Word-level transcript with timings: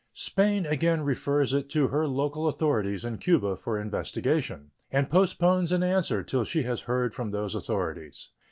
Spain 0.13 0.65
again 0.65 1.01
refers 1.01 1.53
it 1.53 1.69
to 1.69 1.89
her 1.89 2.07
local 2.07 2.47
authorities 2.47 3.05
in 3.05 3.19
Cuba 3.19 3.55
for 3.55 3.77
investigation, 3.79 4.71
and 4.91 5.11
postpones 5.11 5.71
an 5.71 5.83
answer 5.83 6.23
till 6.23 6.43
she 6.43 6.63
has 6.63 6.81
heard 6.89 7.13
from 7.13 7.29
those 7.29 7.53
authorities. 7.53 8.29